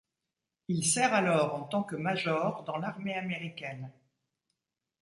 [0.67, 3.91] Il sert alors en tant que major dans l'armée américaine.